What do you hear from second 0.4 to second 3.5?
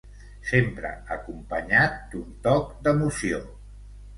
Sempre acompanyat d'un toc d'emoció.